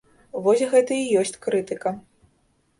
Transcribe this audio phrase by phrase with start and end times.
[0.47, 1.95] Вось гэта і ёсць крытыка.